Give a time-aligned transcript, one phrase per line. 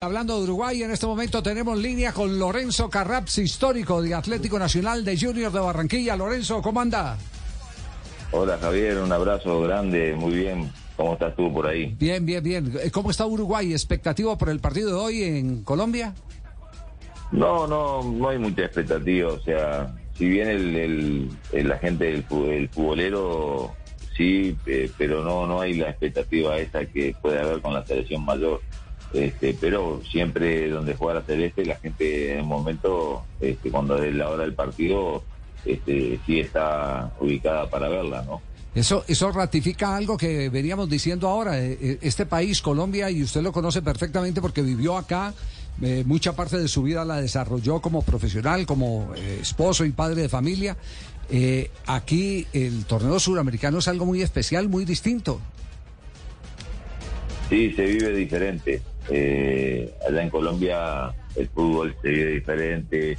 [0.00, 5.04] Hablando de Uruguay, en este momento tenemos línea con Lorenzo Carraps, histórico de Atlético Nacional
[5.04, 6.14] de Junior de Barranquilla.
[6.14, 7.18] Lorenzo, ¿cómo anda?
[8.30, 10.70] Hola Javier, un abrazo grande, muy bien.
[10.96, 11.96] ¿Cómo estás tú por ahí?
[11.98, 12.72] Bien, bien, bien.
[12.92, 13.72] ¿Cómo está Uruguay?
[13.72, 16.14] ¿Expectativa por el partido de hoy en Colombia?
[17.32, 19.32] No, no, no hay mucha expectativa.
[19.32, 23.74] O sea, si bien el, el, la gente del el futbolero
[24.16, 28.24] sí, eh, pero no, no hay la expectativa esa que puede haber con la selección
[28.24, 28.60] mayor.
[29.12, 34.14] Este, pero siempre donde juega la Celeste, la gente en un momento, este, cuando es
[34.14, 35.22] la hora del partido,
[35.64, 38.42] este, sí está ubicada para verla, ¿no?
[38.74, 41.58] Eso, eso ratifica algo que veníamos diciendo ahora.
[41.58, 45.34] Eh, eh, este país, Colombia, y usted lo conoce perfectamente porque vivió acá,
[45.80, 50.28] eh, mucha parte de su vida la desarrolló como profesional, como esposo y padre de
[50.28, 50.76] familia.
[51.86, 55.40] aquí el torneo suramericano es algo muy especial, muy distinto.
[57.48, 58.82] Sí, se vive diferente.
[59.10, 63.16] Eh, allá en Colombia el fútbol se vive diferente,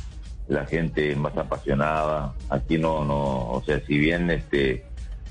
[0.47, 2.33] la gente más apasionada.
[2.49, 4.85] Aquí no, no, o sea, si bien este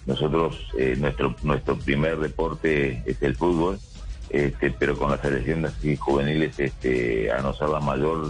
[0.06, 3.78] nosotros eh, nuestro nuestro primer deporte es el fútbol,
[4.30, 8.26] este, pero con las selecciones así juveniles este, a no ser la mayor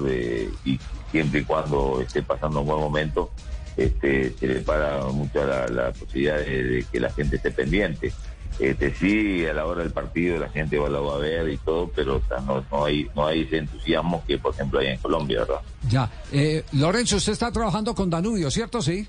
[0.65, 0.79] y
[1.11, 3.31] siempre y cuando esté pasando un buen momento,
[3.77, 8.13] este, se le para mucho la, posibilidad de que la gente esté pendiente.
[8.59, 12.21] Este, sí, a la hora del partido la gente va, a ver y todo, pero
[12.45, 15.61] no, no, hay, no hay ese entusiasmo que, por ejemplo, hay en Colombia, ¿verdad?
[15.89, 16.11] Ya.
[16.33, 18.83] Eh, Lorenzo, usted está trabajando con Danubio, ¿cierto?
[18.83, 19.07] Sí.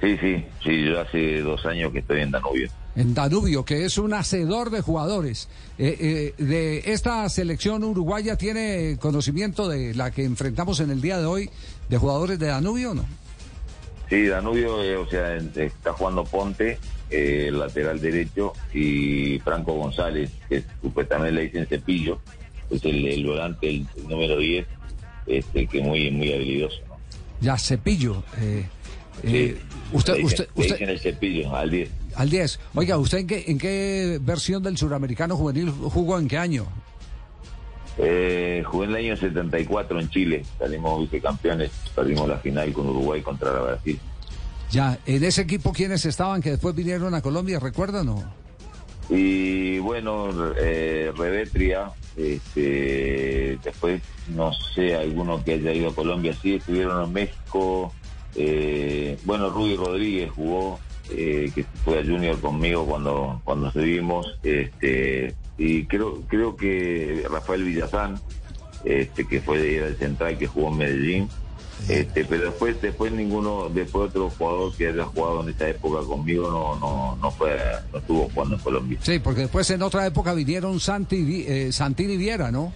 [0.00, 2.68] Sí, sí, sí, yo hace dos años que estoy en Danubio.
[2.96, 5.48] En Danubio, que es un hacedor de jugadores.
[5.78, 11.18] Eh, eh, ¿De esta selección uruguaya tiene conocimiento de la que enfrentamos en el día
[11.18, 11.50] de hoy
[11.88, 13.04] de jugadores de Danubio o no?
[14.08, 16.78] Sí, Danubio, eh, o sea, está jugando Ponte,
[17.10, 22.20] eh, lateral derecho, y Franco González, que supuestamente le dicen cepillo,
[22.70, 24.66] es el, volante, el, número 10,
[25.26, 26.80] este, que muy, muy habilidoso.
[27.40, 28.22] Ya, cepillo.
[28.40, 28.66] Eh,
[29.22, 29.56] eh
[29.92, 31.90] usted, usted, usted, dicen el cepillo, al 10.
[32.16, 32.60] Al 10.
[32.74, 36.66] Oiga, ¿usted en qué, en qué versión del suramericano juvenil jugó en qué año?
[37.98, 43.22] Eh, jugué en el año 74 en Chile, salimos vicecampeones, perdimos la final con Uruguay
[43.22, 43.98] contra la Brasil.
[44.70, 47.58] Ya, en ese equipo, ¿quiénes estaban que después vinieron a Colombia?
[47.60, 48.24] ¿Recuerdan o?
[49.08, 50.28] Y bueno,
[50.58, 54.02] eh, Revetria, este, después
[54.34, 57.92] no sé, alguno que haya ido a Colombia, sí, estuvieron en México.
[58.34, 64.38] Eh, bueno, Rudy Rodríguez jugó, eh, que fue a Junior conmigo cuando, cuando seguimos.
[64.42, 68.20] Este, y creo, creo que Rafael Villazán,
[68.84, 71.28] este, que fue de, del central, que jugó en Medellín.
[71.88, 76.50] Este, pero después, después ninguno, después otro jugador que haya jugado en esa época conmigo
[76.50, 77.56] no, no, no fue,
[77.92, 78.98] no estuvo jugando en Colombia.
[79.02, 82.72] Sí, porque después en otra época vinieron Santi, eh, Santini Viera, ¿no?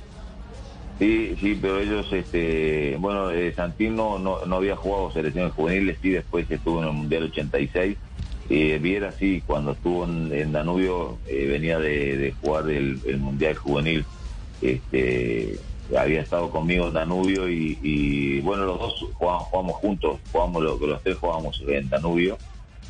[1.00, 6.10] Sí, sí, pero ellos, este, bueno, eh, Santini no, no, había jugado selecciones juveniles, sí,
[6.10, 7.96] después estuvo en el Mundial 86.
[8.50, 14.04] Eh, Viera sí, cuando estuvo en, Danubio eh, venía de, jugar el, el, Mundial Juvenil.
[14.60, 15.58] Este,
[15.96, 21.62] había estado conmigo Danubio y, bueno, los dos jugamos, juntos, jugamos los, los tres jugamos
[21.66, 22.38] en Danubio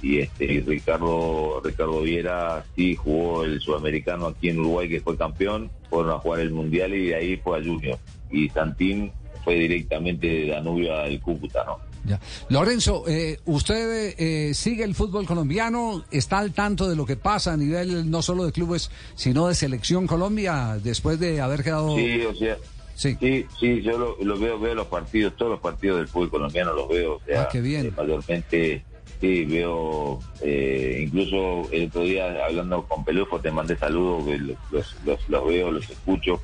[0.02, 5.70] y este Ricardo Ricardo Viera sí jugó el sudamericano aquí en Uruguay que fue campeón,
[5.90, 7.98] fueron a jugar el mundial y de ahí fue a Junior
[8.30, 9.12] y Santín
[9.44, 11.78] fue directamente de Danubio al Cúcuta, ¿no?
[12.04, 12.18] Ya.
[12.48, 16.04] Lorenzo, eh, ¿usted eh, sigue el fútbol colombiano?
[16.10, 19.54] ¿Está al tanto de lo que pasa a nivel no solo de clubes, sino de
[19.54, 21.96] selección Colombia después de haber quedado...
[21.96, 22.56] Sí, o sea,
[23.00, 26.86] Sí, sí, yo lo, veo, veo los partidos, todos los partidos del fútbol colombiano los
[26.86, 27.86] veo, o sea, ah, qué bien.
[27.86, 28.84] Eh, mayormente,
[29.18, 34.38] sí, veo, eh, incluso el otro día hablando con Pelufo te mandé saludos,
[34.70, 36.42] los, los, los, veo, los escucho.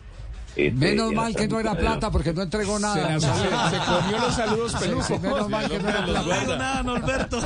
[0.56, 3.20] Este, menos mal que no era plata porque no entregó nada.
[3.20, 5.18] Se, comió los saludos Pelufo.
[5.18, 6.44] menos mal que no era plata.
[6.46, 7.40] No nada, Norberto.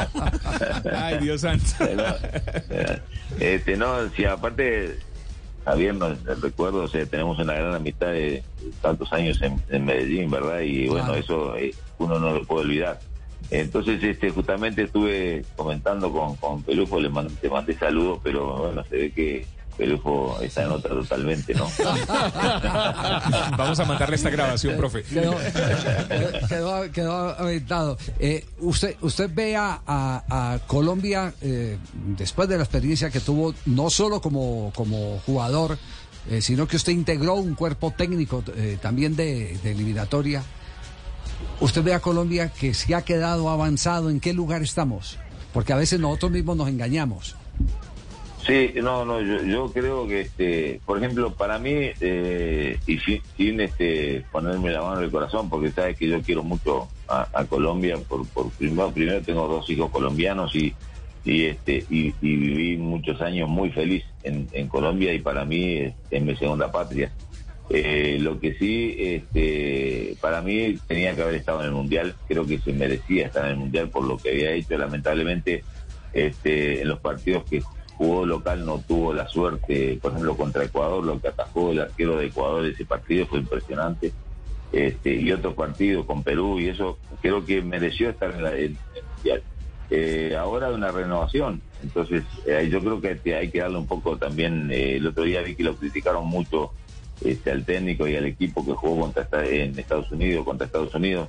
[0.97, 1.65] Ay, Dios santo.
[3.41, 5.00] Este, no, si aparte
[5.65, 8.43] Javier, no, recuerdo, o sea, tenemos una gran amistad de
[8.81, 10.60] tantos años en, Medellín, ¿verdad?
[10.60, 13.01] Y bueno, eso eh, uno no lo puede olvidar.
[13.51, 18.84] Entonces, este, justamente estuve comentando con, con Pelufo, le mandé, te mandé saludos, pero bueno,
[18.84, 19.47] se ve que
[19.77, 21.67] Pelufo está en otra totalmente, ¿no?
[23.57, 25.03] Vamos a mandarle esta grabación, profe.
[25.03, 25.37] Quedó,
[26.49, 31.78] quedó, quedó eh, usted, usted ve a, Colombia, eh,
[32.17, 35.78] después de la experiencia que tuvo, no solo como, como jugador,
[36.28, 38.45] eh, sino que usted integró un cuerpo técnico
[38.81, 40.43] también de, de eliminatoria.
[41.61, 44.11] ¿Usted ve a Colombia que se ha quedado avanzado?
[44.11, 45.19] ¿En qué lugar estamos?
[45.53, 47.37] Porque a veces nosotros mismos nos engañamos.
[48.50, 53.60] Sí, no, no, yo, yo creo que, este, por ejemplo, para mí, eh, y sin,
[53.60, 57.97] este, ponerme la mano en el corazón, porque sabes que yo quiero mucho a, Colombia,
[58.08, 60.74] por, por primero, primero tengo dos hijos colombianos y,
[61.24, 66.20] y este y, viví muchos años muy feliz en, en Colombia y para mí es,
[66.20, 67.12] mi segunda patria.
[67.68, 72.16] Eh, lo que sí, este, para mí tenía que haber estado en el mundial.
[72.26, 74.76] Creo que se merecía estar en el mundial por lo que había hecho.
[74.76, 75.62] Lamentablemente,
[76.12, 77.62] este, en los partidos que
[78.00, 82.16] jugó local no tuvo la suerte, por ejemplo, contra Ecuador, lo que atajó el arquero
[82.16, 84.10] de Ecuador ese partido fue impresionante.
[84.72, 88.76] Este, y otro partido con Perú, y eso creo que mereció estar en, el
[89.16, 89.42] Mundial.
[89.91, 94.70] Eh, ahora una renovación, entonces eh, yo creo que hay que darle un poco también,
[94.70, 96.70] eh, el otro día vi que lo criticaron mucho
[97.22, 101.28] este, al técnico y al equipo que jugó contra en Estados Unidos, contra Estados Unidos,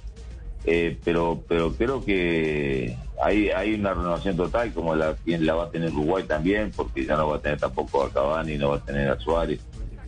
[0.65, 5.71] eh, pero pero creo que hay hay una renovación total como la la va a
[5.71, 8.85] tener Uruguay también porque ya no va a tener tampoco a Cavani no va a
[8.85, 9.59] tener a Suárez.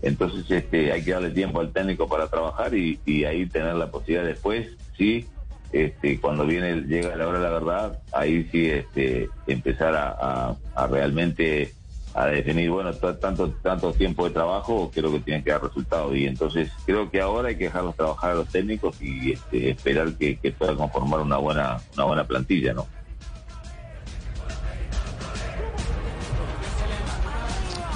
[0.01, 4.25] Entonces este hay que darle tiempo al técnico para trabajar y, ahí tener la posibilidad
[4.25, 4.67] después
[4.97, 5.25] sí
[5.71, 11.73] este cuando viene llega la hora de la verdad ahí sí este empezar a realmente
[12.13, 16.15] a definir, bueno, tanto, tanto tiempo de trabajo, creo que tienen que dar resultados.
[16.15, 20.13] Y entonces creo que ahora hay que dejarlos trabajar a los técnicos y este, esperar
[20.13, 22.87] que, que puedan conformar una buena, una buena plantilla, ¿no?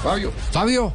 [0.03, 0.31] Fabio.
[0.51, 0.93] Fabio.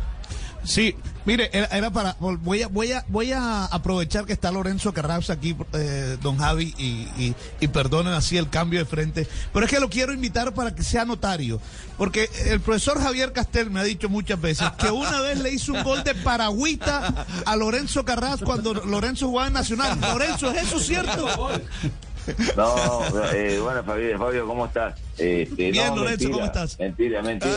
[0.65, 2.17] Sí, Mire, era, para.
[2.19, 6.75] Voy a, voy a, voy a aprovechar que está Lorenzo Carrasco aquí, eh, don Javi,
[6.77, 9.29] y, y, perdonen así el cambio de frente.
[9.53, 11.61] Pero es que lo quiero invitar para que sea notario.
[11.97, 15.73] Porque el profesor Javier Castel me ha dicho muchas veces que una vez le hizo
[15.73, 20.01] un gol de paragüita a Lorenzo Carrasco cuando Lorenzo jugaba en Nacional.
[20.01, 21.29] Lorenzo, ¿es eso cierto?
[22.57, 23.03] No,
[23.33, 24.95] eh, bueno, Fabio, Fabio, ¿cómo estás?
[25.19, 26.79] Este, Bien, no, Lorenzo, ¿cómo estás?
[26.79, 27.55] Mentira, mentira.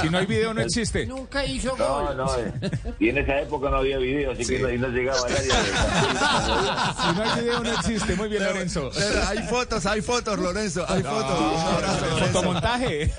[0.00, 1.06] Si no, hay video, no existe.
[1.06, 2.26] Nunca hizo No, no.
[2.36, 2.52] Eh.
[3.00, 5.38] Y en esa época no había video, así que no, llegaba área.
[7.02, 8.16] Si no hay video, no existe.
[8.16, 8.90] Muy bien, Lorenzo.
[9.26, 10.84] hay fotos, hay fotos, Lorenzo.
[10.88, 11.40] Hay fotos.
[11.40, 12.04] un abrazo.
[12.18, 13.12] Fotomontaje.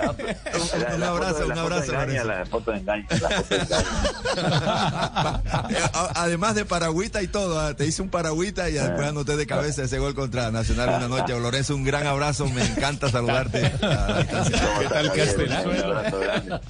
[0.94, 2.24] Un abrazo, un abrazo, Lorenzo.
[2.24, 2.70] La foto.
[2.70, 3.06] La de engaño.
[6.14, 9.82] Además de paragüita y todo, ah, te hice un paragüita y después anoté de cabeza
[9.82, 11.38] ese gol contra Nacional una noche.
[11.38, 13.60] Lorenzo, un gran abrazo, me encanta saludarte.
[13.60, 16.60] ¿Qué tal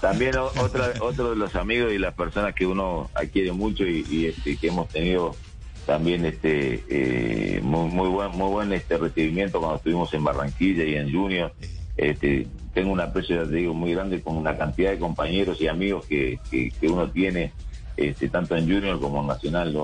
[0.00, 4.56] También otra, otro de los amigos y las personas que uno adquiere mucho y, este,
[4.56, 5.34] que hemos tenido
[5.86, 10.96] también este eh, muy, muy buen muy buen este recibimiento cuando estuvimos en Barranquilla y
[10.96, 11.52] en Junior.
[11.96, 15.68] Este tengo un aprecio ya te digo muy grande con una cantidad de compañeros y
[15.68, 17.52] amigos que, que, que uno tiene
[17.98, 19.76] este, tanto en Junior como en Nacional.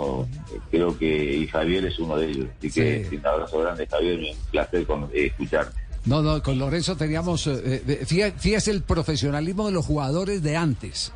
[0.71, 2.49] creo que y Javier es uno de ellos.
[2.59, 5.77] Así que un abrazo grande, Javier, un placer con, eh, escucharte.
[6.05, 11.13] No, no, con Lorenzo teníamos, eh, eh fíjese, el profesionalismo de los jugadores de antes.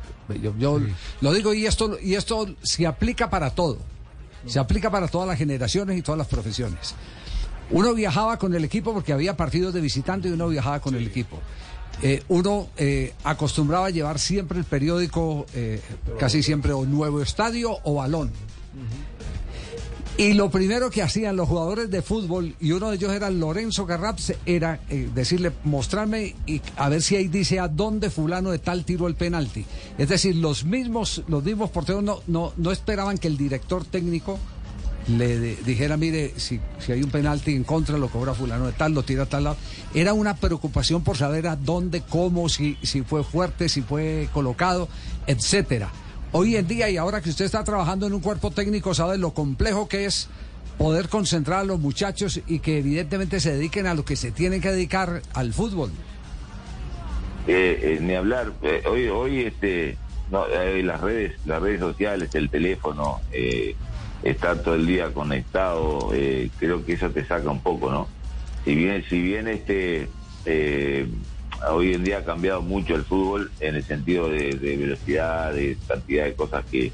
[0.59, 0.81] Yo,
[1.21, 3.77] lo digo y esto, y esto se aplica para todo.
[4.45, 6.95] Se aplica para todas las generaciones y todas las profesiones.
[7.71, 11.07] Uno viajaba con el equipo porque había partidos de visitante y uno viajaba con el
[11.07, 11.39] equipo.
[12.01, 15.81] Eh, uno eh, acostumbraba a llevar siempre el periódico, eh,
[16.17, 18.31] casi siempre o Nuevo Estadio o Balón.
[20.15, 23.85] Y lo primero que hacían los jugadores de fútbol, y uno de ellos era Lorenzo
[23.85, 24.81] Garraps, era
[25.13, 29.15] decirle, mostrarme y a ver si ahí dice a dónde fulano de tal tiró el
[29.15, 29.65] penalti.
[29.97, 34.37] Es decir, los mismos, los mismos porteros no, no, no esperaban que el director técnico
[35.17, 38.93] le dijera, mire, si, si hay un penalti en contra, lo cobra fulano de tal,
[38.93, 39.57] lo tira a tal lado.
[39.93, 44.87] Era una preocupación por saber a dónde, cómo, si, si fue fuerte, si fue colocado,
[45.25, 45.91] etcétera.
[46.31, 49.33] Hoy en día, y ahora que usted está trabajando en un cuerpo técnico, sabe lo
[49.33, 50.27] complejo que es
[50.77, 54.61] poder concentrar a los muchachos y que evidentemente se dediquen a lo que se tienen
[54.61, 55.91] que dedicar al fútbol.
[57.47, 58.53] Eh, eh, ni hablar.
[58.61, 59.97] Eh, hoy, hoy este,
[60.29, 63.21] no, las redes, las redes sociales, el teléfono,
[64.23, 68.07] estar todo el día conectado, eh, creo que eso te saca un poco, ¿no?
[68.65, 70.09] Si bien, si bien este
[70.45, 71.07] eh,
[71.69, 76.25] hoy en día ha cambiado mucho el fútbol en el sentido de, velocidad, de cantidad
[76.25, 76.91] de cosas que,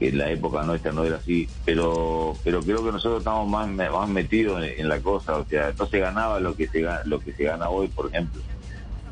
[0.00, 4.08] en la época nuestra no era así, pero pero creo que nosotros estamos más, más
[4.08, 7.44] metidos en, la cosa, o sea, no se ganaba lo que se lo que se
[7.44, 8.42] gana hoy, por ejemplo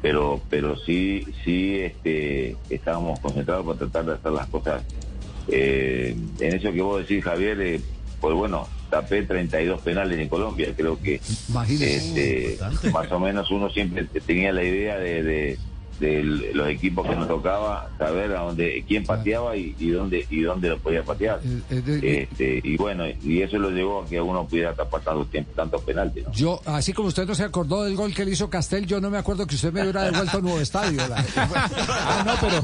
[0.03, 4.83] pero pero sí sí este estábamos concentrados para tratar de hacer las cosas
[5.49, 7.81] eh, en eso que vos decís, Javier, eh,
[8.21, 10.73] pues bueno, tapé 32 penales en Colombia.
[10.77, 11.21] Creo que
[11.81, 12.59] este,
[12.93, 15.59] más o menos uno siempre tenía la idea de, de
[16.01, 20.69] los equipos que nos tocaba, saber a dónde, quién pateaba y, y dónde y dónde
[20.71, 21.41] lo podía patear.
[21.43, 25.83] De- Este, y bueno, y eso lo llevó a que uno pudiera tapar tantos tantos
[25.83, 26.25] penaltis.
[26.27, 26.33] ¿no?
[26.33, 29.11] Yo, así como usted no se acordó del gol que le hizo Castel, yo no
[29.11, 31.07] me acuerdo que usted me hubiera devuelto a Nuevo Estadio.
[31.09, 32.63] la- Ah, no, pero.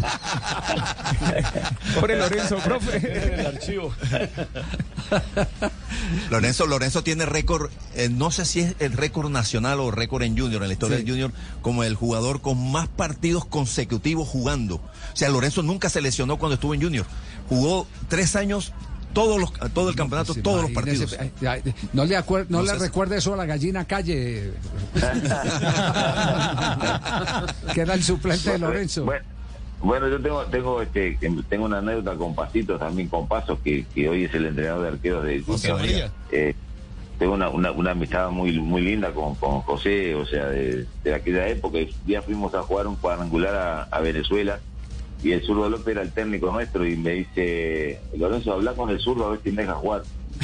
[2.00, 2.96] Pobre Lorenzo, profe.
[3.40, 3.92] el archivo.
[6.30, 10.36] Lorenzo, Lorenzo tiene récord, eh, no sé si es el récord nacional o récord en
[10.38, 11.02] Junior, en la historia Sí.
[11.04, 14.76] del Junior, como el jugador con más partidos consecutivos jugando.
[14.76, 14.80] O
[15.14, 17.06] sea, Lorenzo nunca se lesionó cuando estuvo en Junior.
[17.48, 18.72] Jugó tres años,
[19.12, 21.16] todos los, todo el campeonato, Pues todos los partidos.
[21.92, 24.52] No le, acuer- no No le sé recuerde eso a la gallina calle,
[27.74, 29.04] que era el suplente de Lorenzo.
[29.04, 29.24] Bueno,
[29.80, 31.18] bueno, yo tengo tengo este
[31.48, 34.88] tengo una anécdota con Pasitos también con Pasos que, que hoy es el entrenador de
[34.88, 36.10] arqueros de José María.
[36.32, 36.54] Eh,
[37.18, 41.14] tengo una, una, una amistad muy muy linda con, con José, o sea, de, de
[41.14, 41.78] aquella época.
[41.78, 44.60] Un día fuimos a jugar un cuadrangular a, a Venezuela
[45.22, 49.00] y el zurdo López era el técnico nuestro y me dice, Lorenzo, habla con el
[49.00, 50.02] zurdo a ver si me deja jugar.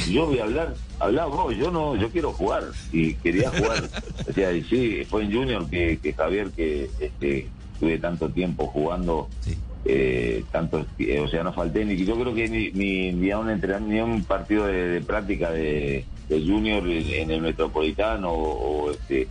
[0.09, 3.83] Yo voy a hablar, habla vos, yo no, yo quiero jugar y quería jugar.
[4.27, 7.49] O sea, y sí, fue en Junior que, que Javier, que este,
[7.79, 9.55] tuve tanto tiempo jugando, Sí.
[9.85, 13.37] eh, tanto, eh, o sea, no falté ni, yo creo que ni, ni, ni a
[13.37, 17.41] un entrenamiento, ni a un partido de, de práctica de, de Junior en, en el
[17.41, 19.27] Metropolitano o, o, este,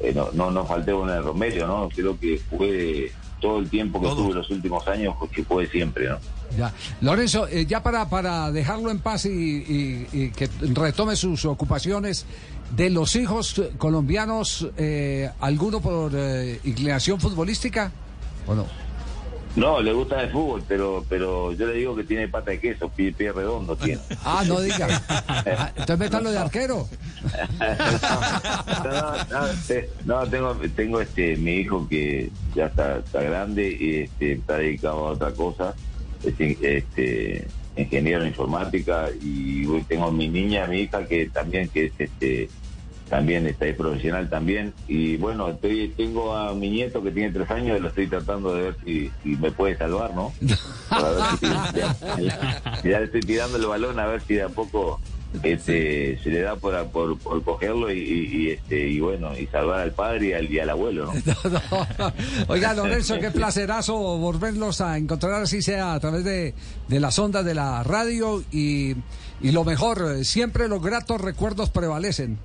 [0.00, 1.88] eh, no, no, no falté en el Romelio, ¿no?
[1.94, 4.16] Creo que jugué todo el tiempo que Todo.
[4.24, 6.18] tuve los últimos años, que jugué siempre, ¿no?
[6.58, 6.72] Ya.
[7.00, 12.26] Lorenzo, eh, ya para, para dejarlo en paz y, y- y que retome sus ocupaciones,
[12.76, 17.90] de los hijos colombianos, eh, ¿alguno por eh, inclinación futbolística
[18.46, 18.66] o no?
[19.56, 22.88] No, le gusta el fútbol, pero pero yo le digo que tiene pata de queso,
[22.88, 24.00] pie, pie redondo tiene.
[24.24, 24.86] Ah, no diga.
[25.08, 26.88] Ah, Entonces métalo de arquero.
[28.84, 33.96] no, no, te- no, tengo tengo este mi hijo que ya está, está grande y
[34.02, 35.74] este, está dedicado a otra cosa,
[36.24, 41.92] es este ingeniero en informática y tengo mi niña, mi hija que también que es
[41.98, 42.48] este
[43.10, 47.50] también está ahí profesional también y bueno estoy tengo a mi nieto que tiene tres
[47.50, 50.32] años y lo estoy tratando de ver si, me puede salvar no
[50.88, 54.48] Para ver si- ya, ya le estoy tirando el balón a ver si de a
[54.48, 55.00] poco
[55.44, 59.92] este se le da por, por, por cogerlo y, este y bueno y salvar al
[59.92, 61.12] padre y al, y al abuelo no.
[62.48, 66.54] Oiga, Lorenzo, qué placerazo volverlos a encontrar así sea a través de,
[66.88, 68.96] de las ondas de la radio y,
[69.40, 72.38] y lo mejor, eh, siempre los gratos recuerdos prevalecen.